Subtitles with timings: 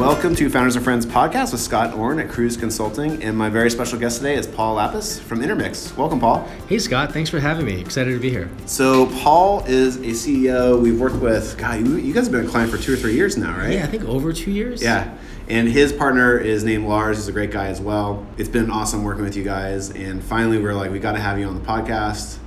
[0.00, 3.70] Welcome to Founders and Friends podcast with Scott Orn at Kruze Consulting, and my very
[3.70, 5.94] special guest today is Paul Lappas from Intermix.
[5.94, 6.48] Welcome, Paul.
[6.70, 7.12] Hey, Scott.
[7.12, 7.78] Thanks for having me.
[7.78, 8.48] Excited to be here.
[8.64, 11.58] So, Paul is a CEO we've worked with.
[11.58, 13.74] God, you, you guys have been a client for two or three years now, right?
[13.74, 14.82] Yeah, I think over two years.
[14.82, 15.14] Yeah.
[15.48, 17.18] And his partner is named Lars.
[17.18, 18.26] He's a great guy as well.
[18.38, 19.90] It's been awesome working with you guys.
[19.90, 22.38] And finally, we are like, we got to have you on the podcast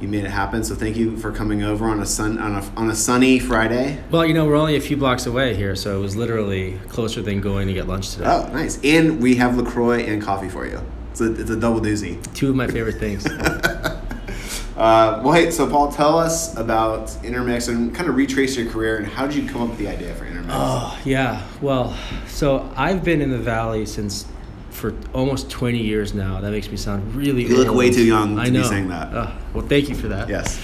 [0.00, 0.62] you made it happen.
[0.64, 3.98] So thank you for coming over on a sun on a on a sunny Friday.
[4.10, 7.22] Well, you know we're only a few blocks away here, so it was literally closer
[7.22, 8.26] than going to get lunch today.
[8.26, 8.82] Oh, nice!
[8.84, 10.80] And we have Lacroix and coffee for you.
[11.10, 12.22] It's a, it's a double doozy.
[12.34, 13.24] Two of my favorite things.
[14.76, 18.98] uh, well, hey, so Paul, tell us about Intermix and kind of retrace your career
[18.98, 20.52] and how did you come up with the idea for Intermix?
[20.54, 24.26] Oh yeah, well, so I've been in the valley since
[24.76, 26.40] for almost 20 years now.
[26.40, 27.66] That makes me sound really You old.
[27.66, 28.62] look way too young to I know.
[28.62, 29.12] be saying that.
[29.14, 30.28] Uh, well, thank you for that.
[30.28, 30.60] Yes.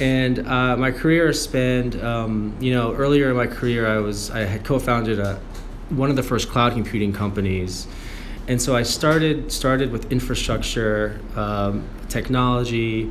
[0.00, 4.40] And uh, my career spanned, um, you know, earlier in my career, I was I
[4.40, 5.40] had co-founded a,
[5.88, 7.86] one of the first cloud computing companies,
[8.48, 13.08] and so I started started with infrastructure, um, technology,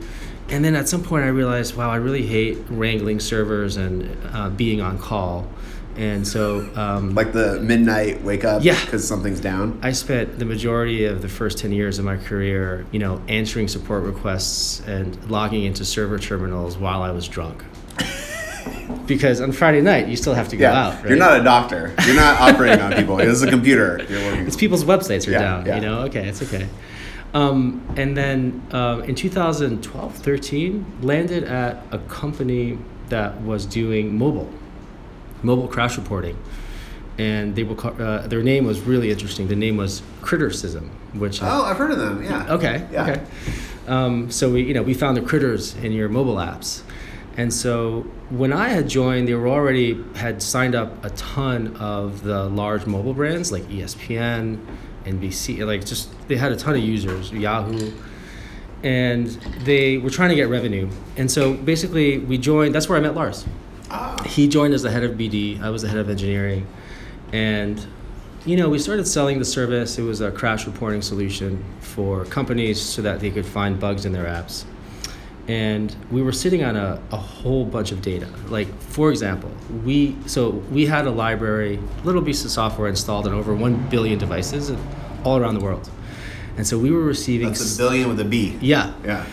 [0.50, 4.50] and then at some point I realized, wow, I really hate wrangling servers and uh,
[4.50, 5.48] being on call.
[5.96, 9.80] And so, um, like the midnight wake up, yeah, because something's down.
[9.84, 13.68] I spent the majority of the first ten years of my career, you know, answering
[13.68, 17.64] support requests and logging into server terminals while I was drunk.
[19.06, 20.88] because on Friday night you still have to go yeah.
[20.88, 20.96] out.
[20.96, 21.10] Right?
[21.10, 21.94] You're not a doctor.
[22.06, 23.20] You're not operating on people.
[23.20, 24.04] Is a computer.
[24.10, 24.48] You're working.
[24.48, 25.66] It's people's websites are Yeah, down.
[25.66, 25.76] yeah.
[25.76, 26.68] You know, okay, it's okay.
[27.34, 32.78] Um, and then um, in 2012, 13, landed at a company
[33.10, 34.52] that was doing mobile
[35.44, 36.38] mobile crash reporting.
[37.20, 39.48] And they were uh, their name was really interesting.
[39.48, 42.24] The name was Crittercism, which Oh, I've heard of them.
[42.24, 42.54] Yeah.
[42.54, 42.88] Okay.
[42.92, 43.04] Yeah.
[43.04, 43.22] Okay.
[43.88, 46.82] Um, so we, you know, we found the critters in your mobile apps,
[47.38, 52.24] and so when I had joined, they were already had signed up a ton of
[52.24, 54.58] the large mobile brands like ESPN,
[55.06, 57.92] NBC, like just they had a ton of users, Yahoo,
[58.84, 59.28] and
[59.66, 60.90] they were trying to get revenue.
[61.18, 62.74] And so basically, we joined.
[62.74, 63.46] That's where I met Lars.
[64.26, 65.62] He joined as the head of BD.
[65.62, 66.68] I was the head of engineering,
[67.32, 67.86] and
[68.46, 69.98] you know, we started selling the service.
[69.98, 74.12] It was a crash reporting solution for companies so that they could find bugs in
[74.12, 74.66] their apps.
[75.48, 78.28] And we were sitting on a, a whole bunch of data.
[78.48, 79.52] Like, for example,
[79.86, 84.18] we so we had a library, little piece of software installed on over one billion
[84.20, 84.72] devices
[85.24, 85.90] all around the world.
[86.58, 88.58] And so we were receiving That's a billion with a B.
[88.62, 89.26] yeah, Yeah.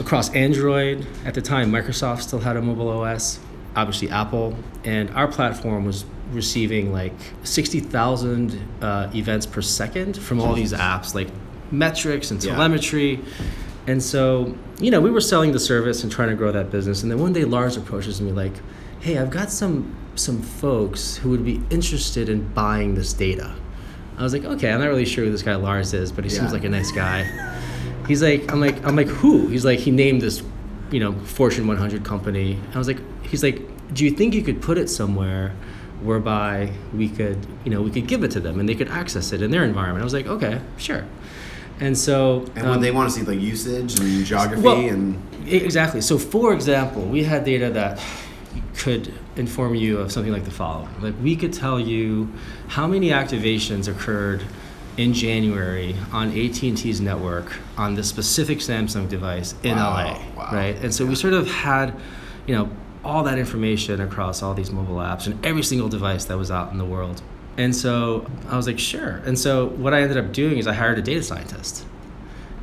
[0.00, 1.06] across Android.
[1.24, 3.38] At the time, Microsoft still had a mobile OS,
[3.76, 7.12] obviously Apple, and our platform was receiving like
[7.44, 11.28] 60,000 uh, events per second from all these apps, like
[11.70, 12.52] metrics and Yeah.
[12.52, 13.20] telemetry.
[13.86, 17.02] And so, you know, we were selling the service and trying to grow that business.
[17.02, 18.52] And then one day Lars approaches me like,
[19.00, 23.54] hey, I've got some some folks who would be interested in buying this data.
[24.16, 26.30] I was like, okay, I'm not really sure who this guy Lars is, but he
[26.30, 26.38] Yeah.
[26.38, 27.24] seems like a nice guy.
[28.08, 29.48] He's like, I'm like, I'm like, who?
[29.48, 30.42] He's like, he named this,
[30.90, 32.58] you know, Fortune 100 company.
[32.74, 33.60] I was like, he's like,
[33.94, 35.54] do you think you could put it somewhere
[36.02, 39.32] whereby we could, you know, we could give it to them and they could access
[39.32, 40.02] it in their environment?
[40.02, 41.04] I was like, okay, sure.
[41.80, 45.22] And so, And when um, they want to see like usage and geography well, and
[45.46, 46.00] Exactly.
[46.00, 48.00] So, for example, we had data that
[48.76, 50.88] could inform you of something like the following.
[51.00, 52.32] Like, we could tell you
[52.68, 54.42] how many activations occurred
[54.96, 60.50] in January on AT&T's network on this specific Samsung device in Wow, LA, wow.
[60.52, 60.76] right?
[60.76, 61.94] And so we sort of had,
[62.46, 62.70] you know,
[63.06, 66.72] all that information across all these mobile apps and every single device that was out
[66.72, 67.22] in the world.
[67.56, 69.22] And so I was like, sure.
[69.24, 71.86] And so what I ended up doing is I hired a data scientist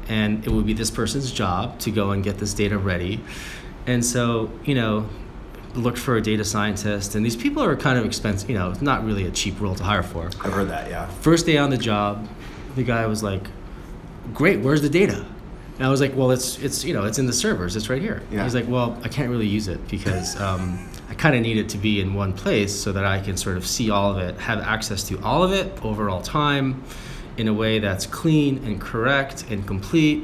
[0.07, 3.21] and it would be this person's job to go and get this data ready.
[3.87, 5.09] And so, you know,
[5.75, 8.81] looked for a data scientist, and these people are kind of expensive, you know, it's
[8.81, 10.27] not really a cheap role to hire for.
[10.43, 10.89] I've heard that.
[10.89, 11.07] Yeah.
[11.07, 12.27] First day on the job,
[12.75, 13.47] the guy was like,
[14.33, 15.25] "Great, where's the data?"
[15.83, 17.75] And I was like, "Well, it's it's you know it's in the servers.
[17.75, 18.45] It's right here." Yeah.
[18.45, 20.79] He's like, "Well, I can't really use it because um,
[21.09, 23.57] I kind of need it to be in one place so that I can sort
[23.57, 26.81] of see all of it, have access to all of it over all time,
[27.35, 30.23] in a way that's clean and correct and complete."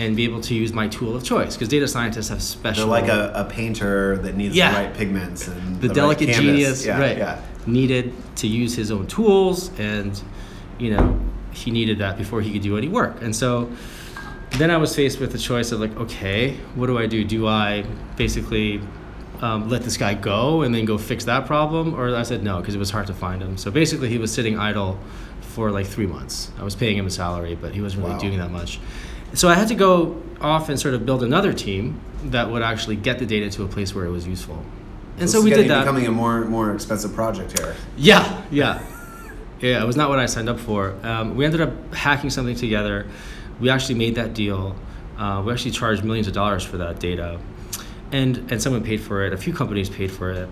[0.00, 2.86] And be able to use my tool of choice because data scientists have special.
[2.88, 4.70] They're like a, a painter that needs Yeah.
[4.72, 6.44] the right pigments and the, right delicate canvas.
[6.44, 7.40] genius Yeah, right Yeah.
[7.66, 10.20] needed to use his own tools and
[10.78, 11.18] you know
[11.52, 13.70] he needed that before he could do any work and so
[14.58, 17.46] then i was faced with the choice of like okay what do i do do
[17.46, 17.84] i
[18.16, 18.80] basically
[19.42, 22.58] um, let this guy go and then go fix that problem or i said no
[22.60, 24.98] because it was hard to find him so basically he was sitting idle
[25.40, 28.20] for like three months i was paying him a salary but he wasn't really Wow.
[28.20, 28.80] doing that much
[29.34, 32.96] so i had to go off and sort of build another team that would actually
[32.96, 34.64] get the data to a place where it was useful
[35.18, 37.74] and so, This we did that Becoming a more more expensive project here.
[37.96, 38.82] yeah, yeah.
[39.60, 40.94] Yeah, it was not what I signed up for.
[41.02, 43.06] Um, we ended up hacking something together.
[43.60, 44.76] We actually made that deal.
[45.18, 47.40] Uh, we actually charged millions of dollars for that data,
[48.12, 49.32] and and someone paid for it.
[49.32, 50.48] A few companies paid for it,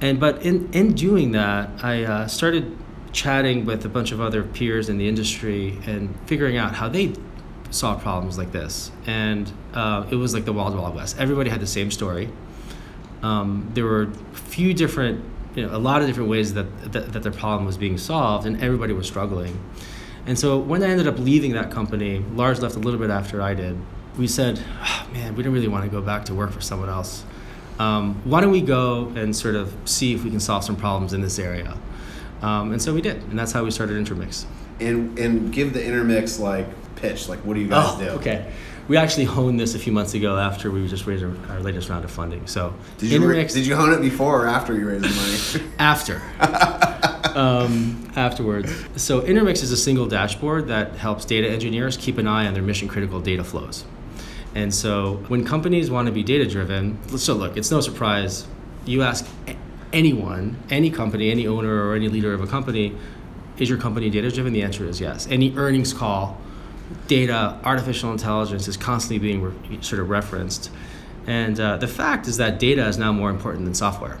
[0.00, 2.76] and but in in doing that, I uh, started
[3.12, 7.12] chatting with a bunch of other peers in the industry and figuring out how they
[7.70, 8.90] solve problems like this.
[9.06, 11.18] And uh, it was like the wild wild west.
[11.18, 12.28] Everybody had the same story.
[13.22, 15.24] Um, there were a few different
[15.54, 18.46] you know, a lot of different ways that, that, that their problem was being solved,
[18.46, 19.58] and everybody was struggling.
[20.26, 23.42] And so when I ended up leaving that company, Lars left a little bit after
[23.42, 23.78] I did.
[24.16, 26.88] We said, oh, man, we don't really want to go back to work for someone
[26.88, 27.24] else.
[27.78, 31.12] Um, why don't we go and sort of see if we can solve some problems
[31.12, 31.76] in this area?
[32.42, 34.46] Um, and so we did, and that's how we started Intermix.
[34.80, 36.66] And and give the Intermix like
[36.96, 38.08] pitch, like what do you guys oh, do?
[38.10, 38.52] Okay
[38.88, 41.88] we actually honed this a few months ago after we just raised our, our latest
[41.88, 42.46] round of funding.
[42.46, 45.72] So did you ra- did you hone it before or after you raised the money?
[45.78, 46.20] after.
[47.36, 48.72] um, afterwards.
[48.96, 52.62] So Intermix is a single dashboard that helps data engineers keep an eye on their
[52.62, 53.84] mission critical data flows.
[54.54, 58.46] And so when companies want to be data driven, so look, it's no surprise.
[58.84, 59.26] You ask
[59.92, 62.94] anyone, any company, any owner or any leader of a company,
[63.58, 64.52] is your company data driven?
[64.52, 65.26] The answer is yes.
[65.30, 66.38] Any earnings call
[67.06, 70.70] data, artificial intelligence is constantly being re- sort of referenced.
[71.26, 74.18] And uh, the fact is that data is now more important than software.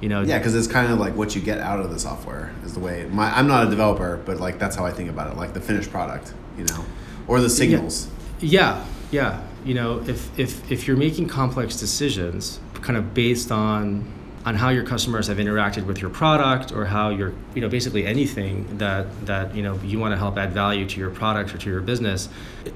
[0.00, 2.52] You know, yeah, because it's kind of like what you get out of the software
[2.64, 3.06] is the way.
[3.10, 5.60] My, I'm not a developer, but like that's how I think about it, like the
[5.60, 6.84] finished product, you know,
[7.26, 8.08] or the signals.
[8.40, 9.40] Yeah, yeah.
[9.40, 9.42] yeah.
[9.64, 14.12] You know, if if if you're making complex decisions, kind of based on
[14.46, 18.06] on how your customers have interacted with your product or how you're you know basically
[18.06, 21.58] anything that that you know you want to help add value to your product or
[21.58, 22.28] to your business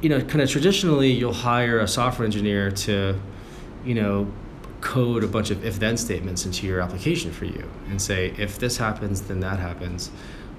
[0.03, 3.19] you know kind of traditionally you'll hire a software engineer to
[3.85, 4.31] you know
[4.81, 8.59] code a bunch of if then statements into your application for you and say if
[8.59, 10.11] this happens then that happens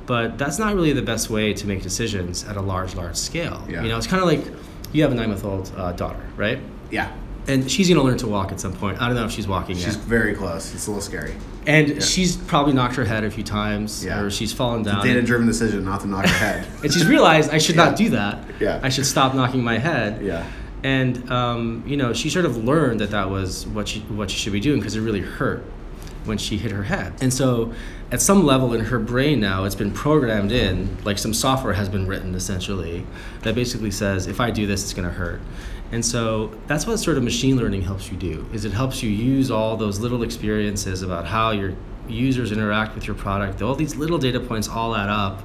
[0.05, 3.63] but that's not really the best way to make decisions at a large large scale
[3.69, 3.81] yeah.
[3.81, 4.45] you know it's kind of like
[4.93, 6.59] you have a nine month old uh, daughter right
[6.91, 7.11] yeah
[7.47, 9.01] and she's going to learn to walk at some point.
[9.01, 9.93] I don't know if she's walking she's yet.
[9.93, 10.73] She's very close.
[10.73, 11.33] It's a little scary.
[11.65, 11.99] And yeah.
[11.99, 14.19] she's probably knocked her head a few times, yeah.
[14.19, 15.03] or she's fallen down.
[15.05, 16.67] Data-driven decision not to knock her head.
[16.83, 17.85] and she's realized I should yeah.
[17.85, 18.43] not do that.
[18.59, 18.79] Yeah.
[18.83, 20.23] I should stop knocking my head.
[20.23, 20.49] Yeah.
[20.83, 24.37] And um, you know, she sort of learned that that was what she what she
[24.37, 25.63] should be doing because it really hurt
[26.25, 27.13] when she hit her head.
[27.21, 27.73] And so,
[28.11, 31.89] at some level in her brain now, it's been programmed in, like some software has
[31.89, 33.05] been written essentially,
[33.41, 35.41] that basically says, if I do this, it's going to hurt.
[35.91, 39.09] And so that's what sort of machine learning helps you do is it helps you
[39.09, 41.75] use all those little experiences about how your
[42.07, 43.61] users interact with your product.
[43.61, 45.43] All these little data points all add up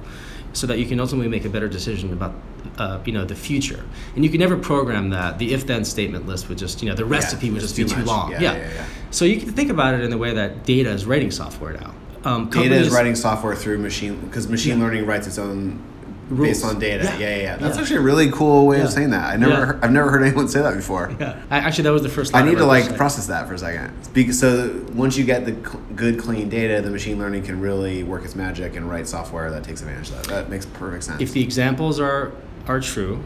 [0.53, 2.33] so that you can ultimately make a better decision about
[2.77, 3.83] uh, you know the future.
[4.15, 5.39] And you can never program that.
[5.39, 7.97] The if-then statement list would just you know the recipe yeah, would just be too
[7.97, 8.05] much.
[8.05, 8.31] long.
[8.31, 8.57] Yeah, yeah.
[8.57, 11.73] yeah, So you can think about it in the way that data is writing software
[11.73, 11.93] now.
[12.23, 15.81] Um, data is writing software through machine because machine learning writes its own
[16.29, 16.49] Rules.
[16.49, 17.03] based on data.
[17.03, 17.57] Yeah, yeah, yeah.
[17.57, 17.81] That's yeah.
[17.81, 18.83] actually a really cool way yeah.
[18.83, 19.33] of saying that.
[19.33, 19.65] I never, yeah.
[19.65, 21.15] heard, I've never heard anyone say that before.
[21.19, 22.35] Yeah, I, actually, that was the first.
[22.35, 23.93] I need to like process that for a second.
[24.13, 28.03] Because so once you get the cl- good, clean data, the machine learning can really
[28.03, 30.27] work its magic and write software that takes advantage of that.
[30.27, 31.21] That makes perfect sense.
[31.21, 32.33] If the examples are
[32.67, 33.23] are true,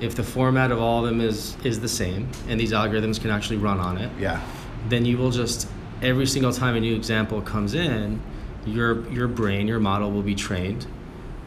[0.00, 3.30] if the format of all of them is is the same, and these algorithms can
[3.30, 4.40] actually run on it, yeah,
[4.88, 5.68] then you will just
[6.02, 8.20] every single time a new example comes in,
[8.66, 10.86] your your brain, your model will be trained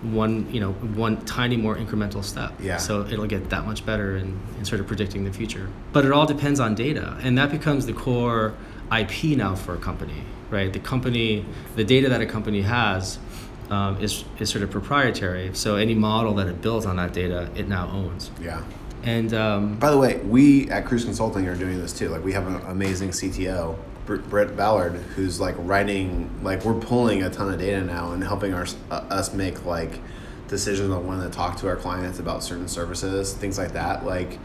[0.03, 2.53] one you know one tiny more incremental step.
[2.59, 2.77] Yeah.
[2.77, 5.69] So it'll get that much better in, in sort of predicting the future.
[5.91, 8.53] But it all depends on data and that becomes the core
[8.91, 10.71] ip now for a company right?
[10.71, 13.19] The company the data that a company has
[13.69, 15.51] um, is, is sort of proprietary.
[15.53, 18.31] So any model that it builds on that data it now owns.
[18.41, 18.63] Yeah.
[19.03, 22.09] And um, by the way we at Kruze consulting are doing this too.
[22.09, 27.29] Like we have an amazing cto Brett Ballard, who's like writing, like we're pulling a
[27.29, 29.99] ton of data now and helping our, uh, us make like
[30.47, 34.05] decisions on when to talk to our clients about certain services, things like that.
[34.05, 34.39] Like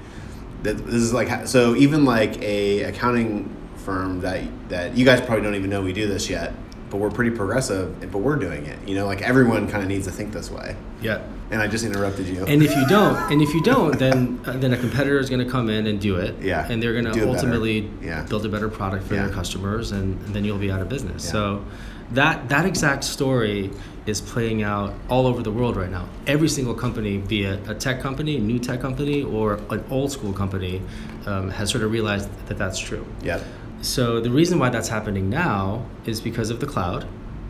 [0.62, 5.54] this is like so even like a accounting firm that that you guys probably don't
[5.54, 6.52] even know we do this yet
[6.92, 8.87] but we're pretty progressive, but we're doing it.
[8.87, 10.76] You know, like everyone kind of needs to think this way.
[11.00, 11.22] Yeah.
[11.50, 12.44] And I just interrupted you.
[12.44, 15.42] And if you don't, and if you don't, then uh, then a competitor is going
[15.42, 16.38] to come in and do it.
[16.42, 16.70] Yeah.
[16.70, 18.25] And they're going to ultimately yeah.
[18.25, 19.25] build a better product for yeah.
[19.25, 21.25] their customers, and, and, then you'll be out of business.
[21.25, 21.32] Yeah.
[21.32, 21.64] So
[22.11, 23.70] that that exact story
[24.04, 26.06] is playing out all over the world right now.
[26.26, 30.12] Every single company, be it a tech company, a new tech company, or an old
[30.12, 30.82] school company,
[31.25, 33.06] um, has sort of realized that that's true.
[33.22, 33.42] Yeah.
[33.82, 37.06] So the reason why that's happening now is because of the cloud,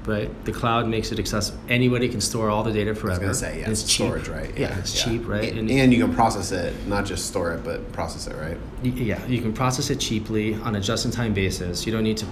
[0.07, 0.45] right?
[0.47, 1.61] The cloud makes it accessible.
[1.69, 3.25] Anybody can store all the data forever.
[3.25, 4.33] I was gonna say, yeah, it's storage, cheap.
[4.33, 4.51] right?
[4.57, 5.05] Yeah, yeah it's yeah.
[5.05, 5.53] cheap, right?
[5.53, 8.57] And, and, you can process it, not just store it, but process it, right?
[8.83, 11.85] Yeah, you can process it cheaply on a just-in-time basis.
[11.85, 12.27] You don't need to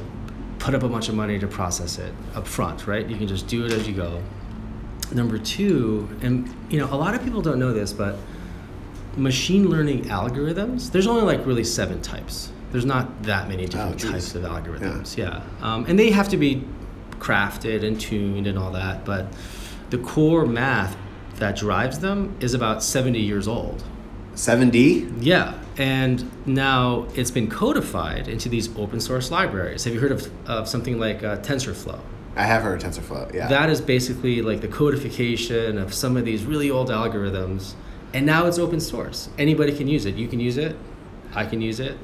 [0.59, 3.07] put up a bunch of money to process it up front, right?
[3.07, 4.23] You can just do it as you go.
[5.13, 8.17] Number two, and you know, a lot of people don't know this, but
[9.17, 12.51] machine learning algorithms, there's only like really seven types.
[12.73, 14.11] There's not that many different geez.
[14.11, 15.17] types of algorithms.
[15.17, 15.43] Yeah.
[15.61, 16.65] Um, and they have to be
[17.19, 19.27] crafted and tuned and all that, but
[19.91, 20.97] the core math
[21.37, 23.83] that drives them is about 70 years old.
[24.35, 25.19] 7D?
[25.21, 29.85] Yeah, and now it's been codified into these open source libraries.
[29.85, 32.01] Have you heard of, of something like uh, TensorFlow?
[32.37, 33.35] I have heard of TensorFlow.
[33.35, 33.49] Yeah.
[33.49, 37.75] That is basically like the codification of some of these really old algorithms,
[38.15, 39.29] and now it's open source.
[39.37, 40.15] Anybody can use it.
[40.15, 40.77] You can use it.
[41.35, 41.99] I can use it.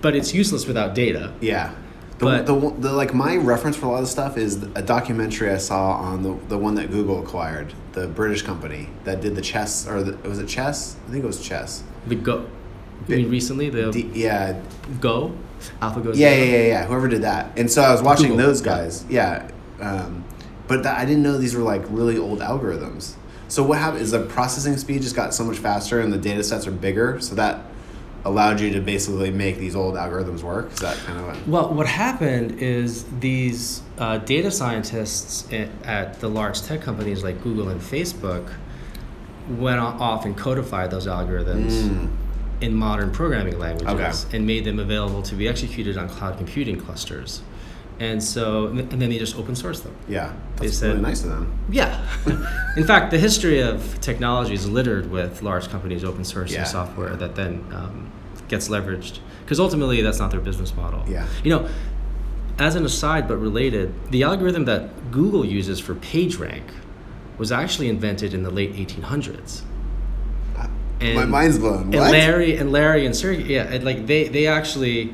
[0.00, 1.32] But it's useless without data.
[1.40, 1.74] Yeah.
[2.18, 5.50] The, But- the, the, like my reference for a lot of stuff is a documentary
[5.50, 9.40] I saw on the, the one that Google acquired, the British company that did the
[9.42, 10.96] chess or the, was it chess?
[11.08, 11.82] I think it was chess.
[12.06, 12.46] The Go.
[13.08, 14.60] I mean, recently the D, yeah,
[15.00, 15.34] Go,
[15.80, 16.14] AlphaGo.
[16.14, 16.84] yeah, yeah, yeah, yeah.
[16.86, 19.04] Whoever did that, and so I was watching Google, those guys.
[19.08, 19.50] Yeah,
[19.80, 20.24] um,
[20.68, 23.14] but that, I didn't know these were like really old algorithms.
[23.48, 26.44] So what happened is the processing speed just got so much faster, and the data
[26.44, 27.20] sets are bigger.
[27.20, 27.64] So that
[28.24, 30.72] allowed you to basically make these old algorithms work.
[30.72, 31.48] Is that kind of what?
[31.48, 37.42] Well, what happened is these uh, data scientists at, at the large tech companies like
[37.42, 38.52] Google and Facebook
[39.48, 42.08] went off and codified those algorithms Mm.
[42.60, 44.36] in modern programming languages Okay.
[44.36, 47.42] and made them available to be executed on cloud computing clusters.
[48.00, 49.94] And so, and then they just open source them.
[50.08, 51.56] Yeah, They said- really nice of them.
[51.70, 52.00] Yeah.
[52.76, 56.64] In fact, the history of technology is littered with large companies open sourcing Yeah.
[56.64, 58.10] software that then um,
[58.48, 59.18] gets leveraged.
[59.44, 61.04] Because ultimately, that's not their business model.
[61.08, 61.26] Yeah.
[61.44, 61.68] You know,
[62.58, 66.62] as an aside but related, the algorithm that Google uses for PageRank
[67.38, 69.62] was actually invented in the late 1800s.
[71.00, 71.82] And, My mind's blown.
[71.82, 75.12] And Larry and Larry and Sergey, yeah, and like they they actually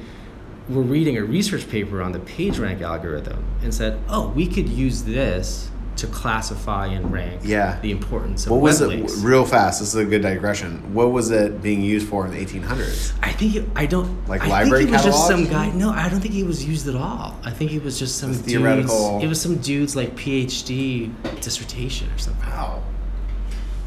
[0.68, 5.02] were reading a research paper on the PageRank algorithm and said, "Oh, we could use
[5.02, 7.78] this to classify and rank Yeah.
[7.82, 8.87] the importance of What was it?
[8.88, 9.80] links." Real fast.
[9.80, 10.82] This is a good digression.
[10.94, 13.12] What was it being used for in the 1800s?
[13.22, 15.70] I think it, I don't Like I library think it was just some guy.
[15.70, 17.34] No, I don't think it was used at all.
[17.44, 18.42] I think it was just some dudes.
[18.44, 21.10] theoretical- It was some dude's like PhD
[21.40, 22.48] dissertation or something.
[22.48, 22.82] Wow.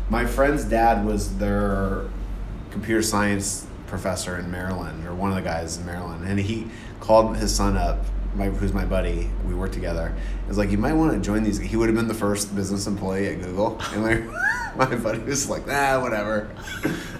[0.09, 2.01] My friend's dad was their
[2.71, 6.65] computer science professor in Maryland, or one of the guys in Maryland, and he
[7.01, 9.29] called his son up, my, who's my buddy.
[9.45, 10.15] We worked together.
[10.43, 12.55] He was like, "You might want to join these." He would have been the first
[12.55, 14.15] business employee at Google, and my
[14.87, 16.49] my buddy was like, "Nah, whatever.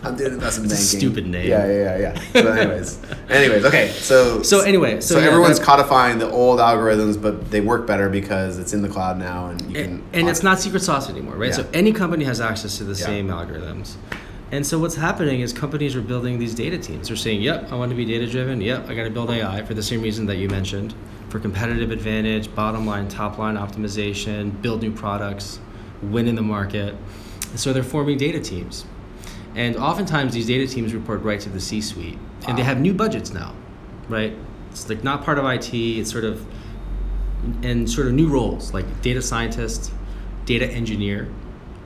[0.04, 1.50] I'm doing investment It's banking." stupid name.
[1.50, 2.42] Yeah, yeah, yeah, yeah.
[2.42, 3.00] So, anyways,
[3.30, 3.90] anyways, okay.
[3.90, 7.86] So So anyway, so so, yeah, everyone's that- codifying the old algorithms, but they work
[7.86, 9.84] better because it's in the cloud now, and you can.
[9.84, 11.54] and, and it's not secret sauce anymore, right?
[11.54, 13.06] So any company has access to the Yeah.
[13.06, 13.96] same algorithms.
[14.52, 17.08] And so what's happening is companies are building these data teams.
[17.08, 18.60] They're saying, "Yep, I want to be data driven.
[18.60, 20.94] Yep, I got to build AI for the same reason that you mentioned,
[21.30, 25.60] for competitive advantage, bottom line, top line optimization, build new products,
[26.02, 26.96] win in the market."
[27.50, 28.86] And so they're forming data teams.
[29.56, 32.18] And oftentimes these data teams report right to the C-suite,
[32.48, 33.54] and they have new budgets now,
[34.10, 34.34] right?
[34.72, 35.74] It's like not part of IT.
[35.74, 36.46] It's sort of
[37.64, 39.92] and sort of new roles like data scientist,
[40.46, 41.28] data engineer.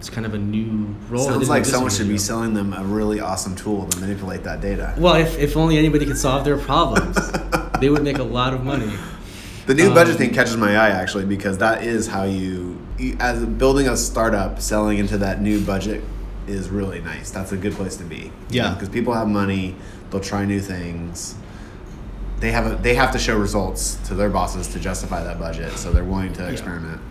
[0.06, 1.26] It's kind of a new role.
[1.26, 4.94] Sounds like someone should be selling them a really awesome tool to manipulate that data.
[5.00, 7.18] Well, if, if only anybody could solve their problems,
[7.82, 8.94] they would make a lot of money.
[9.66, 12.80] The new budget Um, thing catches my eye actually because that is how you,
[13.20, 16.04] as building a startup, selling into that new budget
[16.46, 17.32] is really nice.
[17.32, 18.32] That's a good place to be.
[18.52, 18.76] Yeah.
[18.76, 19.76] because people have money,
[20.12, 21.34] they'll try new things.
[22.42, 25.72] They have a, they have to show results to their bosses to justify that budget,
[25.80, 27.02] so they're willing to experiment.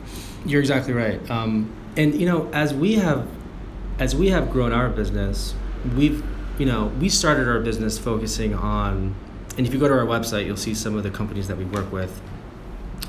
[0.46, 1.18] You're exactly right.
[1.28, 3.26] Um, and you know, as we have,
[3.98, 5.54] as we have grown our business,
[5.96, 6.24] we've,
[6.58, 9.14] you know, we started our business focusing on,
[9.56, 11.64] and if you go to our website, you'll see some of the companies that we
[11.64, 12.20] work with.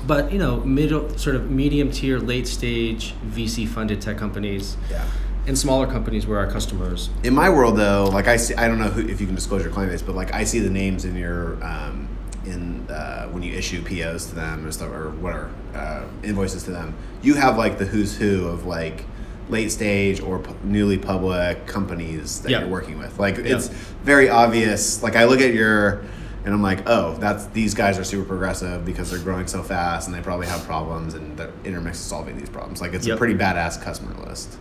[0.06, 5.04] But you know, middle, sort of medium tier, late stage VC funded tech companies, Yeah.
[5.46, 7.10] and smaller companies were our customers.
[7.24, 9.62] In my world, though, like I see, I don't know who, if you can disclose
[9.64, 12.08] your client base, but like I see the names in your um,
[12.46, 16.70] in uh, when you issue POs to them or stuff or whatever uh, invoices to
[16.70, 16.94] them.
[17.22, 19.04] You have like the who's who of like
[19.48, 22.60] late stage or pu- newly public companies that Yeah.
[22.60, 23.18] you're working with.
[23.18, 25.02] Like it's very obvious.
[25.02, 26.02] Like I look at your
[26.44, 30.06] and I'm like, oh, that's these guys are super progressive because they're growing so fast
[30.08, 32.80] and they probably have problems and they're intermix solving these problems.
[32.80, 34.56] Like it's a pretty badass customer list.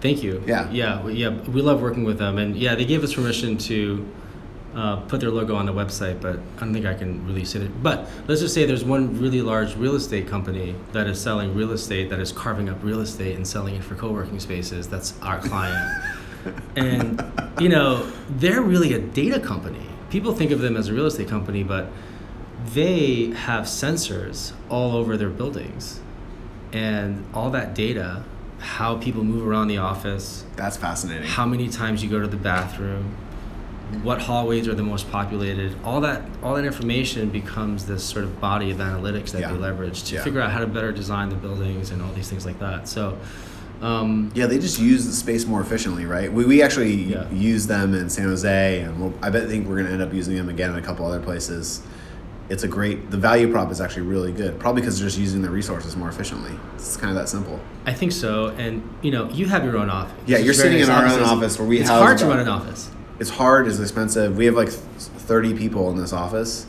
[0.00, 0.42] Thank you.
[0.46, 0.70] Yeah.
[0.70, 1.02] Yeah.
[1.02, 1.30] we- Yeah.
[1.30, 4.06] We love working with them, and yeah, they gave us permission to
[4.76, 7.54] uh, put their logo on the website, but I don't think I can really release
[7.54, 7.82] it.
[7.82, 11.72] But let's just say there's one really large real estate company that is selling real
[11.72, 14.86] estate that is carving up real estate and selling it for co-working spaces.
[14.86, 16.04] That's our client,
[16.76, 17.22] and
[17.58, 19.86] you know they're really a data company.
[20.10, 21.88] People think of them as a real estate company, but
[22.74, 26.00] they have sensors all over their buildings
[26.72, 28.24] and all that data
[28.58, 31.26] how people move around the office, That's fascinating.
[31.26, 33.14] how many times you go to the bathroom,
[34.02, 35.76] what hallways are the most populated.
[35.84, 39.52] All that all that information becomes this sort of body of analytics that Yeah.
[39.52, 40.22] we leverage to Yeah.
[40.24, 42.88] figure out how to better design the buildings and all these things like that.
[42.88, 43.16] So.
[43.82, 46.32] Um, Yeah, they just use the space more efficiently, right?
[46.32, 47.24] We, we actually Yeah.
[47.30, 50.14] use them in San Jose, and we'll, I bet think we're going to end up
[50.14, 51.82] using them again in a couple other places.
[52.48, 53.10] It's a great.
[53.10, 56.08] The value prop is actually really good, probably because they're just using the resources more
[56.08, 56.52] efficiently.
[56.76, 57.60] It's kind of that simple.
[57.84, 60.14] I think so, and you know, you have your own office.
[60.26, 62.88] Yeah, you're sitting in our own office where we It's hard to run an office.
[63.18, 63.66] It's hard.
[63.66, 64.36] It's expensive.
[64.36, 66.66] We have like thirty people in this office,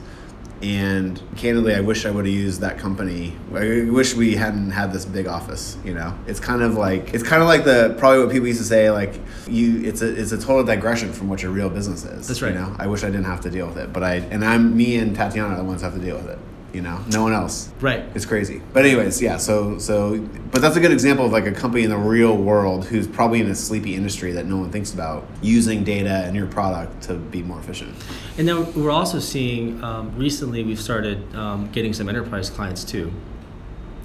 [0.61, 3.35] and candidly, I wish I would have used that company.
[3.53, 5.77] I wish we hadn't had this big office.
[5.83, 8.59] You know, it's kind of like it's kind of like the probably what people used
[8.61, 9.83] to say like you.
[9.83, 12.27] It's a it's a total digression from what your real business is.
[12.27, 12.53] That's right.
[12.53, 14.75] You know, I wish I didn't have to deal with it, but I and I'm
[14.75, 16.39] me and Tatiana are the ones who have to deal with it.
[16.73, 17.69] You know, no one else.
[17.79, 18.03] Right.
[18.13, 18.61] It's crazy.
[18.73, 19.37] But anyways, yeah.
[19.37, 20.19] So so,
[20.51, 23.39] but that's a good example of like a company in the real world who's probably
[23.39, 27.15] in a sleepy industry that no one thinks about using data and your product to
[27.15, 27.95] be more efficient.
[28.37, 33.11] And then we're also seeing um, recently we've started um, getting some enterprise clients too,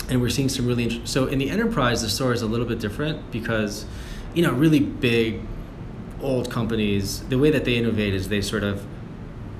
[0.08, 2.66] and we're seeing some really int- so in the enterprise the story is a little
[2.66, 3.86] bit different because,
[4.34, 5.40] you know, really big,
[6.20, 8.86] old companies the way that they innovate is they sort of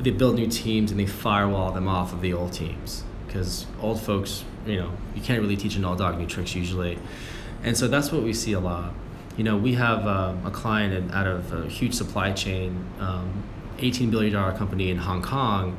[0.02, 4.00] they build new teams and they firewall them off of the old teams because old
[4.00, 6.98] folks you know you can't really teach an old dog new tricks usually,
[7.62, 8.92] and so that's what we see a lot.
[9.36, 12.84] You know, we have um, a client in, out of a huge supply chain.
[13.00, 13.44] Um,
[13.78, 15.76] $18 billion company in Hong Kong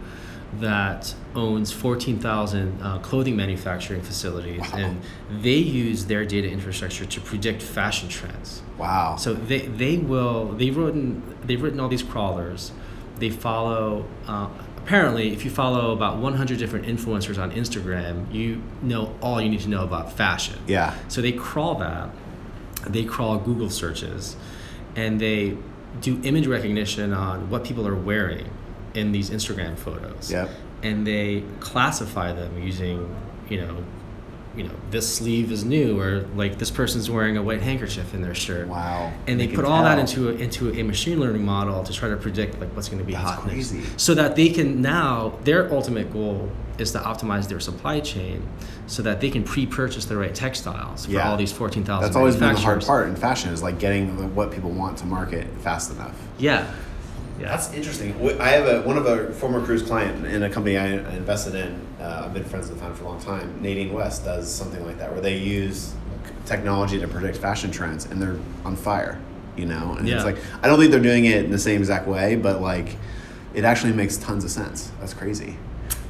[0.59, 4.77] that owns 14,000 uh, clothing manufacturing facilities, Wow.
[4.77, 5.01] and
[5.41, 8.61] they use their data infrastructure to predict fashion trends.
[8.77, 9.15] Wow.
[9.15, 12.71] So they, they will they've written they've written all these crawlers.
[13.20, 19.15] They follow uh, apparently if you follow about 100 different influencers on Instagram, you know
[19.22, 20.60] all you need to know about fashion.
[20.67, 20.93] yeah.
[21.08, 22.10] So they crawl that,
[22.88, 24.36] they crawl Google searches,
[24.95, 25.58] and they
[26.02, 28.49] do image recognition on what people are wearing
[28.93, 30.32] in these Instagram photos.
[30.32, 30.49] Yep.
[30.82, 33.15] And they classify them using,
[33.49, 33.84] you know,
[34.55, 38.21] you know, this sleeve is new, or like this person's wearing a white handkerchief in
[38.21, 38.67] their shirt.
[38.67, 39.11] Wow.
[39.27, 42.09] And they can put all that into a, into a machine learning model to try
[42.09, 43.73] to predict like what's going to be That's hot next.
[43.97, 48.47] So that they can now their ultimate goal is to optimize their supply chain
[48.87, 51.29] so that they can pre-purchase the right textiles for Yeah.
[51.29, 54.27] all these 14,000 That's always been the hard part in fashion is like getting the,
[54.27, 56.15] what people want to market fast enough.
[56.37, 56.71] Yeah.
[57.39, 57.48] Yeah.
[57.48, 58.13] That's interesting.
[58.39, 61.80] I have a one of a former Kruze client in a company I invested in.
[62.00, 63.60] Uh, I've been friends with them for a long time.
[63.62, 65.93] Nadine West does something like that, where they use
[66.46, 69.19] technology to predict fashion trends, and they're on fire.
[69.58, 70.15] You know, and Yeah.
[70.15, 72.98] it's like I don't think they're doing it in the same exact way, but like
[73.54, 74.91] it actually makes tons of sense.
[75.00, 75.58] That's crazy.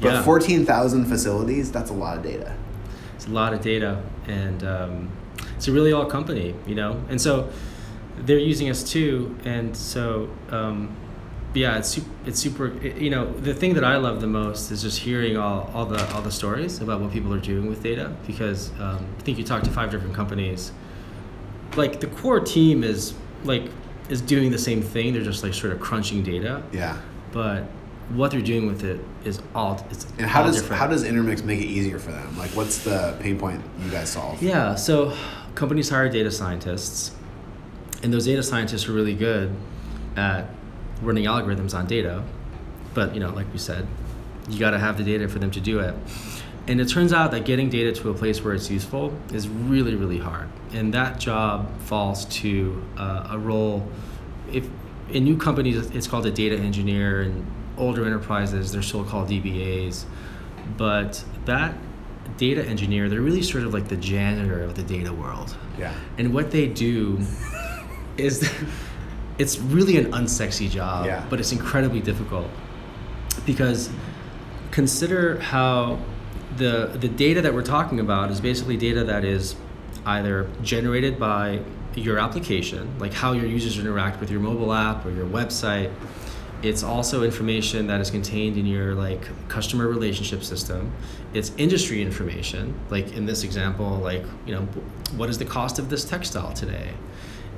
[0.01, 0.23] But Yeah.
[0.23, 2.53] fourteen thousand facilities—that's a lot of data.
[3.15, 5.09] It's a lot of data, and um,
[5.55, 7.01] it's a really all company, you know.
[7.09, 7.47] And so
[8.25, 10.89] they're using us too, and so um,
[11.53, 12.67] yeah, it's super, it's super.
[12.83, 15.85] it- you know, the thing that I love the most is just hearing all, all
[15.85, 18.11] the all the stories about what people are doing with data.
[18.27, 20.71] Because um, I think you talk to five different companies,
[21.75, 23.13] like the core team is
[23.43, 23.63] like
[24.09, 25.13] is doing the same thing.
[25.13, 26.97] They're just like sort of crunching data, Yeah.
[27.31, 27.63] but
[28.09, 30.79] what they're doing with it is all it's And how does different.
[30.81, 32.37] how does Intermix make it easier for them?
[32.37, 34.41] Like, what's the pain point you guys solve?
[34.43, 35.13] Yeah, so
[35.55, 37.11] companies hire data scientists,
[38.03, 39.55] and those data scientists are really good
[40.17, 40.49] at
[41.01, 42.23] running algorithms on data.
[42.93, 43.87] But you know, like we said,
[44.49, 45.95] you got to have the data for them to do it.
[46.67, 49.95] And it turns out that getting data to a place where it's useful is really,
[49.95, 50.47] really hard.
[50.71, 53.87] And that job falls to uh, a role.
[54.51, 54.69] If
[55.09, 57.45] in new companies, it's called a data engineer, and
[57.77, 60.05] older enterprises, they're still called DBAs.
[60.77, 61.75] But that
[62.37, 65.55] data engineer, they're really sort of like the janitor of the data world.
[65.77, 65.93] Yeah.
[66.17, 67.19] And what they do
[68.17, 68.49] is
[69.37, 71.25] it's really an unsexy job, Yeah.
[71.29, 72.47] but it's incredibly difficult.
[73.45, 73.89] Because
[74.71, 75.99] consider how
[76.57, 79.55] the the data that we're talking about is basically data that is
[80.05, 81.59] either generated by
[81.95, 85.91] your application, like how your users interact with your mobile app or your website.
[86.61, 90.91] It's also information that is contained in your like customer relationship system.
[91.33, 94.61] It's industry information, like in this example, like you know,
[95.17, 96.93] what is the cost of this textile today?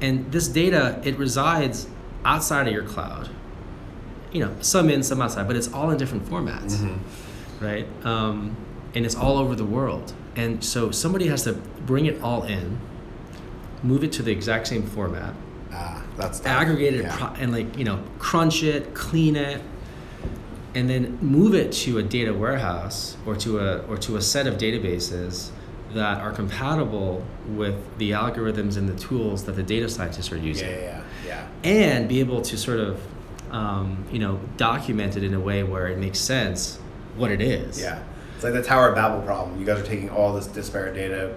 [0.06, 1.88] And this data it resides
[2.24, 3.30] outside of your cloud.
[4.32, 6.74] You know, some in, some outside, but it's all in different formats,
[7.60, 7.88] right?
[8.06, 8.56] Um,
[8.94, 10.14] and it's all over the world.
[10.36, 12.78] And so somebody has to bring it all in,
[13.82, 15.34] move it to the exact same format,
[15.72, 16.48] Ah, that's tough.
[16.48, 17.16] aggregate it Yeah.
[17.18, 19.62] pro- and like you know crunch it clean it
[20.76, 24.46] and then move it to a data warehouse or to a or to a set
[24.48, 25.50] of databases
[25.96, 30.44] that are compatible with the algorithms and the tools that the data scientists are Yeah,
[30.44, 31.48] using yeah, yeah.
[31.64, 33.02] and be able to sort of
[33.52, 36.78] um, you know document it in a way where it makes sense
[37.16, 38.04] what it is Yeah.
[38.36, 39.58] It's like the Tower of Babel problem.
[39.58, 41.34] You guys are taking all this disparate data,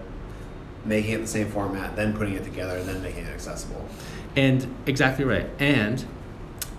[0.85, 3.87] making it the same format, then putting it together, and then making it accessible.
[4.35, 6.01] and exactly right and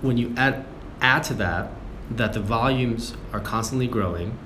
[0.02, 0.66] when you add
[1.02, 1.72] add to that
[2.12, 4.38] that the volumes are constantly growing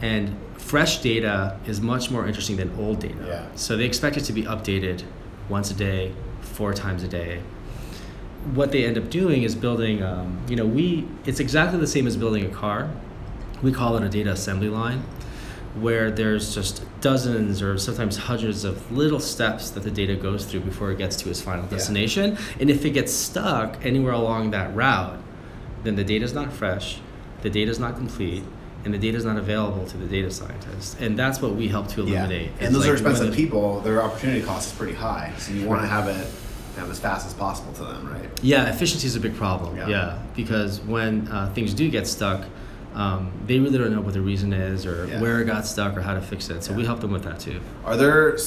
[0.00, 3.24] and fresh data is much more interesting than old data.
[3.26, 3.46] Yeah.
[3.54, 5.02] so they expect it to be updated
[5.48, 7.42] once a day four times a day.
[8.54, 12.06] What they end up doing is building um, you know we it's exactly the same
[12.06, 12.90] as building a car.
[13.62, 15.02] We call it a data assembly line
[15.74, 20.60] where there's just dozens or sometimes hundreds of little steps that the data goes through
[20.60, 22.36] before it gets to its final destination.
[22.60, 25.18] And if it gets stuck anywhere along that route
[25.84, 27.00] then the data is not fresh
[27.42, 28.44] the data is not complete
[28.84, 31.88] and the data is not available to the data scientists and that's what we help
[31.88, 32.66] to eliminate Yeah.
[32.66, 33.80] And those are expensive whether- people.
[33.80, 36.26] Their opportunity cost is pretty high, so you want to have it
[36.78, 38.28] of as fast as possible to them, right?
[38.42, 39.76] Yeah, efficiency is a big problem.
[39.76, 39.88] Yeah.
[39.88, 42.44] Yeah, because when uh, things do get stuck,
[42.94, 45.20] um, they really don't know what the reason is or Yeah.
[45.20, 46.64] where it got stuck or how to fix it.
[46.64, 47.60] So we help them with that too.
[47.84, 48.38] Are there?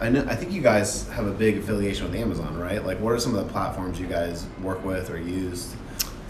[0.00, 0.24] I know.
[0.28, 2.84] I think you guys have a big affiliation with Amazon, right?
[2.84, 5.74] Like, what are some of the platforms you guys work with or use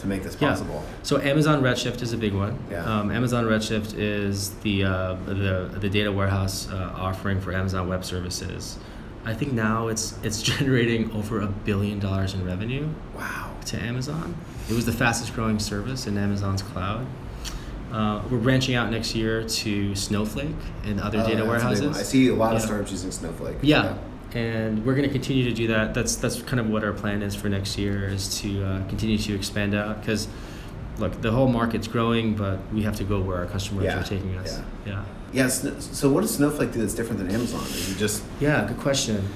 [0.03, 0.49] to make this Yeah.
[0.51, 0.85] possible?
[1.03, 2.59] So Amazon Redshift is a big one.
[2.71, 2.85] Yeah.
[2.85, 8.05] Um, Amazon Redshift is the uh, the the data warehouse uh, offering for Amazon Web
[8.05, 8.79] Services.
[9.25, 13.53] I think now it's it's generating over a billion dollars in revenue Wow.
[13.67, 14.35] to Amazon.
[14.69, 17.07] It was the fastest growing service in Amazon's cloud.
[17.93, 20.49] Uh, we're branching out next year to Snowflake
[20.85, 21.99] and other Oh, data that's a big warehouses.
[21.99, 23.59] I see a lot of startups using Snowflake.
[23.63, 23.97] Yeah.
[24.35, 25.93] And we're going to continue to do that.
[25.95, 29.19] That's that's kind of what our plan is for next year is to uh, continue
[29.19, 30.29] to expand out because
[30.99, 34.05] look, the whole market's growing, but we have to go where our customers Yeah, are
[34.05, 34.61] taking us.
[34.87, 35.05] Yeah.
[35.33, 35.49] Yeah.
[35.49, 37.63] Sn- So, what does Snowflake do that's different than Amazon?
[37.63, 39.29] Is it just Yeah, good question.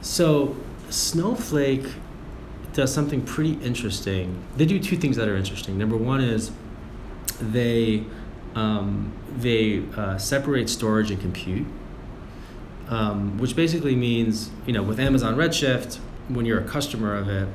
[0.00, 0.56] So,
[0.90, 1.86] Snowflake
[2.72, 4.42] does something pretty interesting.
[4.56, 5.76] They do two things that are interesting.
[5.78, 6.52] Number one is
[7.40, 8.04] they
[8.54, 11.66] um, they uh, separate storage and compute,
[12.88, 15.96] um, which basically means you know with Amazon Redshift,
[16.28, 17.48] when you're a customer of it,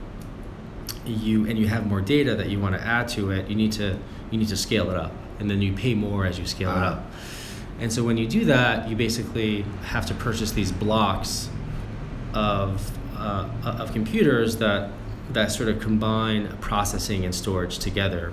[1.06, 3.72] you and you have more data that you want to add to it, you need
[3.74, 3.98] to
[4.32, 6.74] you need to scale it up, and then you pay more as you scale it
[6.78, 6.92] Ah.
[6.94, 7.12] up.
[7.80, 11.50] And so when you do that, you basically have to purchase these blocks
[12.34, 14.90] of uh, of computers that
[15.32, 18.32] that sort of combine processing and storage together.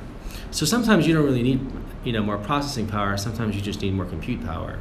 [0.51, 1.61] So sometimes you don't really need
[2.05, 3.17] you know more processing power.
[3.17, 4.79] Sometimes you just need more compute power,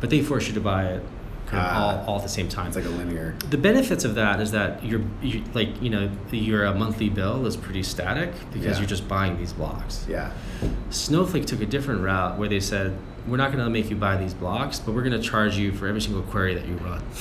[0.00, 1.02] but they force you to buy it
[1.48, 1.80] kind of Ah.
[1.80, 2.66] all, all at the same time.
[2.68, 3.34] it's like a linear?
[3.50, 7.46] the benefits of that is that you're you, like you know your uh, monthly bill
[7.46, 8.78] is pretty static because Yeah.
[8.78, 10.04] you're just buying these blocks.
[10.08, 10.30] Yeah.
[10.90, 14.16] Snowflake took a different route where they said we're not going to make you buy
[14.16, 17.02] these blocks, but we're going to charge you for every single query that you run.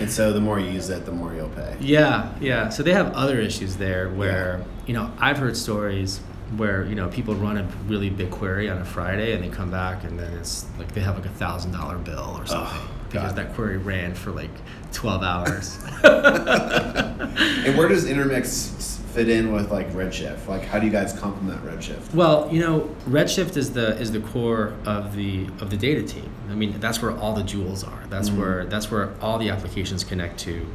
[0.00, 1.76] And so the more you use it, the more you'll pay.
[1.80, 2.68] Yeah, yeah.
[2.68, 6.20] So they have other issues there where, you know, I've heard stories
[6.56, 9.72] where, you know, people run a really big query on a Friday and they come
[9.72, 12.78] back and then it's like they have like a thousand dollar bill or something
[13.10, 13.36] because God.
[13.36, 14.50] that query ran for like
[14.92, 15.78] 12 hours.
[17.18, 20.46] And where does Intermix fit in with like Redshift?
[20.48, 22.14] Like, how do you guys complement Redshift?
[22.14, 26.30] well, you know, Redshift is the is the core of the of the data team.
[26.50, 28.02] I mean, that's where all the jewels are.
[28.08, 28.38] That's Mhm.
[28.38, 30.66] where that's where all the applications connect to.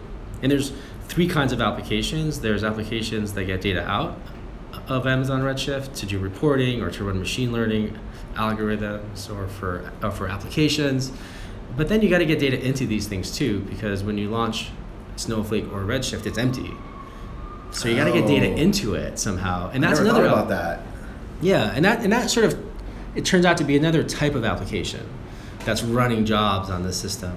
[0.41, 0.71] And there's
[1.07, 2.41] three kinds of applications.
[2.41, 4.17] There's applications that get data out
[4.87, 7.97] of Amazon Redshift to do reporting or to run machine learning
[8.35, 11.11] algorithms or for or for applications.
[11.75, 14.69] But then you got to get data into these things too because when you launch
[15.15, 16.71] Snowflake or Redshift, it's empty.
[17.71, 18.55] So you got to get data Oh.
[18.55, 20.81] into it somehow, and that's another about that.
[21.41, 22.57] yeah, and that and that sort of
[23.15, 25.01] it turns out to be another type of application
[25.65, 27.33] that's running jobs on the system.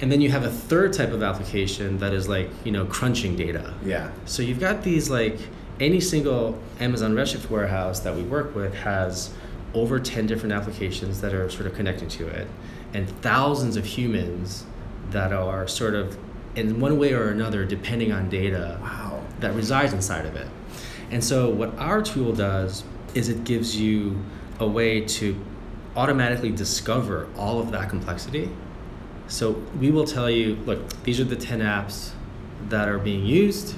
[0.00, 3.36] And then you have a third type of application that is like, you know, crunching
[3.36, 3.72] data.
[3.84, 4.10] Yeah.
[4.26, 5.38] So you've got these like
[5.80, 9.30] any single Amazon Redshift warehouse that we work with has
[9.72, 12.46] over 10 different applications that are sort of connected to it
[12.94, 14.64] and thousands of humans
[15.10, 16.16] that are sort of
[16.56, 19.20] in one way or another depending on data Wow.
[19.40, 20.46] that resides inside of it.
[21.10, 24.24] And so, what our tool does is it gives you
[24.58, 25.36] a way to
[25.96, 28.48] automatically discover all of that complexity.
[29.28, 32.12] So, we will tell you look, these are the 10 apps
[32.68, 33.74] that are being used,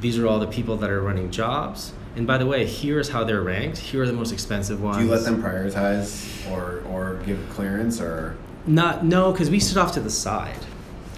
[0.00, 1.92] these are all the people that are running jobs.
[2.16, 3.78] And by the way, here's how they're ranked.
[3.78, 4.98] Here are the most expensive ones.
[4.98, 8.36] Do you let them prioritize or or give clearance or?
[8.66, 10.58] Not no, because we sit off to the side.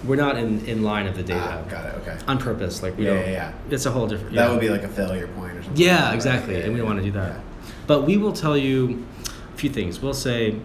[0.03, 1.95] We're not in, in line of the data Ah, got it.
[2.01, 2.17] Okay.
[2.27, 2.83] on purpose.
[2.83, 3.23] Like we Yeah, don't.
[3.25, 3.51] yeah, yeah.
[3.71, 4.35] It's a whole different.
[4.35, 4.51] That yeah.
[4.51, 5.81] would be like a failure point or something.
[5.83, 6.61] Yeah, Right, exactly.
[6.61, 7.39] and we don't want to do that.
[7.87, 9.05] But we will tell you
[9.53, 9.99] a few things.
[10.01, 10.55] We'll say,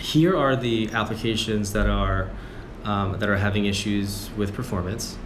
[0.00, 2.28] here are the applications that are
[2.84, 5.16] um, that are having issues with performance.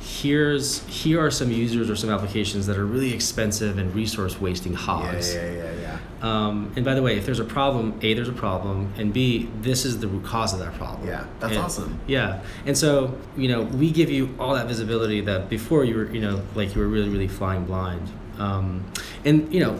[0.00, 4.72] Here's here are some users or some applications that are really expensive and resource wasting
[4.74, 5.34] hogs.
[5.34, 5.72] yeah, yeah, yeah.
[6.20, 9.48] Um, and by the way, if there's a problem, A, there's a problem, and B,
[9.60, 11.06] this is the root cause of that problem.
[11.06, 11.98] Yeah, that's And- awesome.
[12.08, 16.10] Yeah, and so you know, we give you all that visibility that before you were,
[16.12, 18.08] you know, like you were really, really flying blind.
[18.38, 18.82] Um,
[19.24, 19.78] and you know,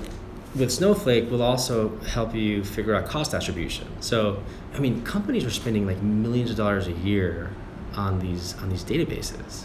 [0.57, 3.87] with Snowflake, we'll also help you figure out cost attribution.
[4.01, 4.43] So,
[4.75, 7.51] I mean, companies are spending like millions of dollars a year
[7.97, 9.65] on these on these databases,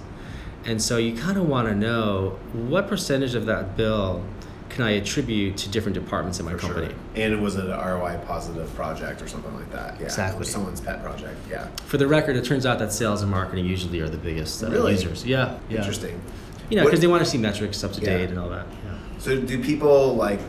[0.65, 4.23] and so you kind of want to know what percentage of that bill
[4.69, 6.88] can I attribute to different departments in my For company.
[6.88, 6.95] sure.
[7.15, 9.97] And was it an ROI positive project or something like that?
[9.99, 10.06] Yeah.
[10.06, 10.41] Exactly.
[10.41, 11.36] Or someone's pet project.
[11.49, 11.67] Yeah.
[11.86, 14.69] For the record, it turns out that sales and marketing usually are the biggest uh,
[14.69, 14.93] Really?
[14.93, 15.26] users.
[15.26, 15.78] Yeah, yeah.
[15.78, 16.19] Interesting.
[16.69, 18.17] You know, because they want to see metrics up to Yeah.
[18.17, 18.65] date and all that.
[18.86, 18.91] Yeah.
[19.19, 20.39] So do people like?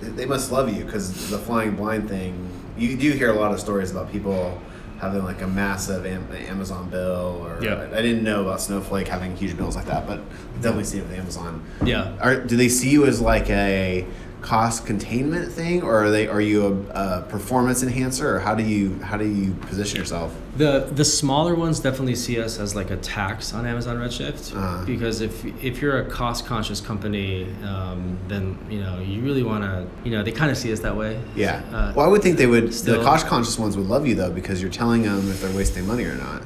[0.00, 2.48] They must love you because the flying blind thing.
[2.76, 4.60] You do hear a lot of stories about people
[4.98, 7.60] having like a massive Amazon bill, or.
[7.94, 10.20] I didn't know about Snowflake having huge bills like that, but
[10.54, 11.64] definitely see it with Amazon.
[11.84, 12.16] Yeah.
[12.20, 14.06] Are, do they see you as like a
[14.40, 18.62] cost containment thing, or are they are you a, a performance enhancer, or how do
[18.62, 20.34] you how do you position yourself?
[20.56, 24.84] The the smaller ones definitely see us as like a tax on Amazon Redshift Uh-huh.
[24.84, 29.64] because if if you're a cost conscious company, um, then you know you really want
[29.64, 31.20] to you know they kind of see us that way.
[31.34, 31.62] Yeah.
[31.72, 32.72] Uh, well, I would think they would.
[32.74, 35.56] still- the cost conscious ones would love you though because you're telling them if they're
[35.56, 36.42] wasting money or not.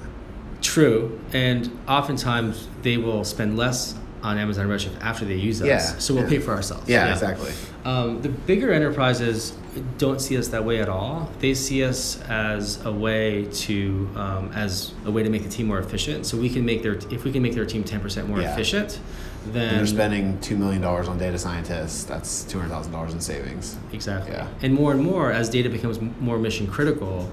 [0.62, 5.78] True, and oftentimes they will spend less on Amazon Redshift after they use us, Yeah,
[5.78, 6.28] so we'll yeah.
[6.30, 6.88] pay for ourselves.
[6.88, 7.52] Yeah, exactly.
[7.85, 9.52] Um, the bigger enterprises
[9.98, 11.28] don't see us that way at all.
[11.40, 15.66] They see us as a way to um, as a way to make the team
[15.66, 16.26] more efficient.
[16.26, 18.52] So we can make their if we can make their team ten percent more Yeah.
[18.52, 19.00] efficient,
[19.44, 22.04] And then they're spending two million dollars on data scientists.
[22.04, 23.76] That's two hundred thousand dollars in savings.
[23.92, 24.32] exactly.
[24.32, 24.46] Yeah.
[24.62, 27.28] And more and more as data becomes more mission critical,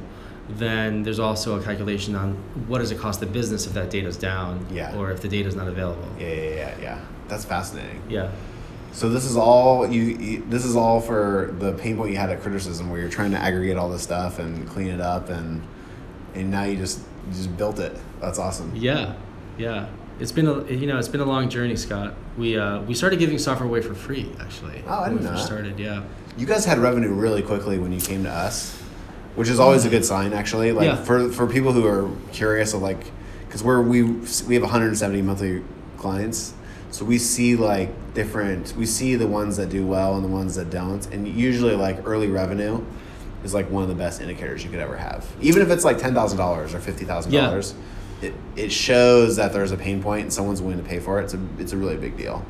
[0.50, 2.34] then there's also a calculation on
[2.68, 4.96] what does it cost the business if that data's down, Yeah.
[4.98, 6.08] or if the data's not available.
[6.20, 7.02] Yeah, yeah, yeah, yeah.
[7.28, 8.02] That's fascinating.
[8.10, 8.32] Yeah.
[8.92, 10.44] So this is all you, you.
[10.50, 13.38] This is all for the pain point you had at Crittercism, where you're trying to
[13.38, 15.62] aggregate all this stuff and clean it up, and
[16.34, 17.96] and now you just you just built it.
[18.20, 18.72] That's awesome.
[18.76, 19.14] Yeah,
[19.60, 19.88] yeah.
[20.20, 22.16] It's been a you know it's been a long journey, Scott.
[22.36, 24.82] We uh, we started giving software away for free actually.
[24.88, 25.46] Oh, I when didn't we know first that.
[25.46, 25.80] started.
[25.80, 26.02] Yeah,
[26.36, 28.79] You guys had revenue really quickly when you came to us,
[29.40, 29.92] which is always a mm.
[29.92, 30.74] good sign, actually.
[30.74, 31.02] Like Yeah.
[31.02, 33.10] for for people who are curious of like,
[33.48, 35.64] because we're we we have 170 monthly
[35.98, 36.54] clients,
[36.92, 38.74] so we see like different.
[38.76, 42.06] We see the ones that do well and the ones that don't, and usually like
[42.06, 42.84] early revenue
[43.46, 45.26] is like one of the best indicators you could ever have.
[45.40, 47.76] Even if it's like ten thousand dollars or fifty thousand dollars,
[48.22, 51.24] it it shows that there's a pain point and someone's willing to pay for it.
[51.24, 52.44] It's a it's a really big deal.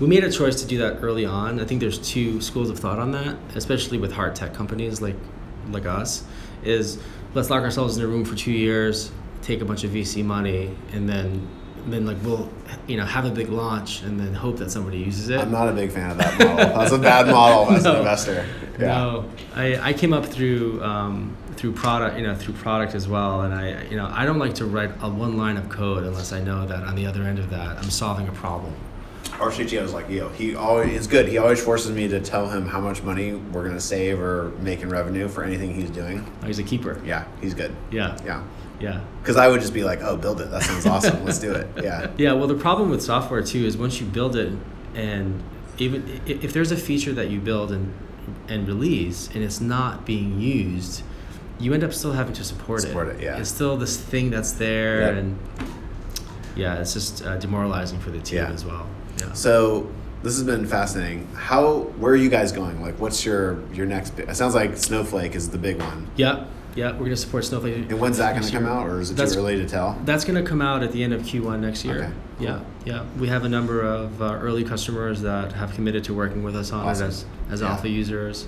[0.00, 1.60] we made a choice to do that early on.
[1.60, 5.14] I think there's two schools of thought on that, especially with hard tech companies like
[5.72, 6.24] like us.
[6.62, 6.98] Is
[7.34, 9.10] let's lock ourselves in a room for two years,
[9.42, 11.46] take a bunch of VC money, and then
[11.86, 12.48] then like we'll
[12.86, 15.40] you know have a big launch and then hope that somebody uses it.
[15.40, 16.56] I'm not a big fan of that model.
[16.56, 18.46] That's a bad model as an investor.
[18.78, 18.86] Yeah.
[18.86, 23.42] No, I, I came up through um, through product, you know, through product as well,
[23.42, 26.32] and I, you know, I don't like to write a one line of code unless
[26.32, 28.74] I know that on the other end of that I'm solving a problem.
[29.40, 31.26] Our CTO is like, yo, he always it's good.
[31.28, 34.80] He always forces me to tell him how much money we're gonna save or make
[34.82, 36.24] in revenue for anything he's doing.
[36.46, 37.00] He's a keeper.
[37.04, 37.74] Yeah, he's good.
[37.90, 38.42] Yeah, Yeah,
[38.80, 40.50] yeah, because I would just be like, oh, build it.
[40.50, 41.24] That sounds awesome.
[41.24, 41.66] Let's do it.
[41.82, 42.10] Yeah.
[42.16, 42.32] yeah.
[42.32, 44.52] Well, the problem with software too is once you build it,
[44.94, 45.42] and
[45.78, 47.92] even if there's a feature that you build and
[48.48, 51.02] and release and it's not being used,
[51.58, 52.86] you end up still having to support, it.
[52.88, 53.36] Support it, yeah.
[53.38, 55.16] It's still this thing that's there, Yep.
[55.16, 55.38] and
[56.56, 58.50] yeah, it's just uh, demoralizing for the team Yeah.
[58.52, 58.86] as well.
[59.20, 59.32] Yeah.
[59.32, 59.90] So
[60.22, 61.26] this has been fascinating.
[61.34, 62.80] How where are you guys going?
[62.82, 64.18] Like, what's your your next?
[64.18, 66.08] It sounds like Snowflake is the big one.
[66.16, 67.90] Yeah, yeah, we're gonna support Snowflake.
[67.90, 69.98] And when's that to come out, or is it That's- too early to tell?
[70.04, 71.96] That's gonna come out at the end of Q1 next year.
[71.98, 72.46] Okay, cool.
[72.46, 73.02] Yeah, yeah.
[73.18, 76.72] We have a number of uh, early customers that have committed to working with us
[76.72, 77.06] on Awesome.
[77.06, 77.70] it as as Yeah.
[77.70, 78.46] alpha users,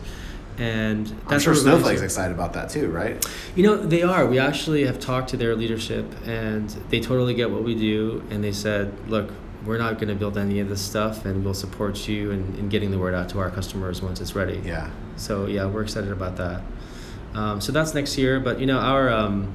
[0.59, 3.25] and I'm that's sure what really Snowflake's excited about that too, right?
[3.55, 4.25] You know, they are.
[4.27, 8.23] We actually have talked to their leadership, and they totally get what we do.
[8.31, 9.31] And they said, "Look,
[9.67, 12.69] we're not going to build any of this stuff, and we'll support you in, in
[12.69, 14.91] getting the word out to our customers once it's ready." Yeah.
[15.17, 16.63] So yeah, we're excited about that.
[17.35, 18.41] Um, so that's next year.
[18.41, 19.53] But you know, our um,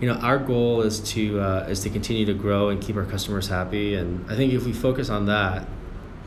[0.00, 3.04] you know our goal is to uh, is to continue to grow and keep our
[3.04, 3.94] customers happy.
[3.94, 5.66] And I think if we focus on that,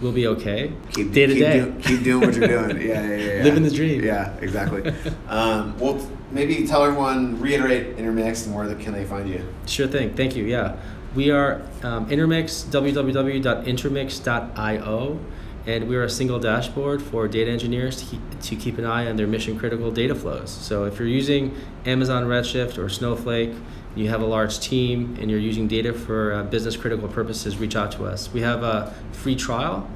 [0.02, 0.74] we'll be okay.
[0.92, 1.60] keep day to keep day.
[1.60, 2.82] do- keep doing what you're doing.
[2.82, 3.34] Yeah, yeah, yeah.
[3.38, 3.44] yeah.
[3.44, 4.04] Living the dream.
[4.04, 4.92] Yeah, exactly.
[5.28, 9.46] um, well, maybe tell everyone, reiterate Intermix and where the, can they find you?
[9.66, 10.14] Sure thing.
[10.16, 10.46] Thank you.
[10.46, 10.78] Yeah.
[11.14, 15.20] We are um, Intermix, www.intermix.io.
[15.68, 19.18] and we're a single dashboard for data engineers to keep, to keep an eye on
[19.18, 20.50] their mission critical data flows.
[20.50, 21.54] So if you're using
[21.86, 23.52] Amazon Redshift or Snowflake,
[23.94, 27.76] you have a large team, and you're using data for uh, business critical purposes, reach
[27.76, 28.32] out to us.
[28.32, 29.90] We have a free trial,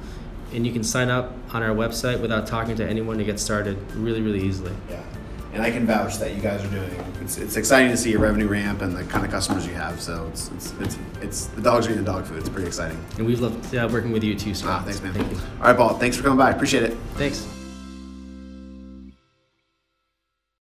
[0.52, 3.78] and you can sign up on our website without talking to anyone to get started
[3.92, 4.74] really, really easily.
[4.90, 5.00] Yeah.
[5.56, 6.90] And I can vouch that you guys are doing.
[7.22, 10.02] It's, it's exciting to see your revenue ramp and the kind of customers you have.
[10.02, 12.40] So it's it's it's, it's the dogs are eating dog food.
[12.40, 13.02] It's pretty exciting.
[13.16, 15.14] And we've loved uh, working with you too, so Ah, thanks, man.
[15.14, 15.38] Thank you.
[15.60, 15.94] All right, Paul.
[15.94, 16.50] Thanks for coming by.
[16.50, 16.98] Appreciate it.
[17.14, 17.48] Thanks.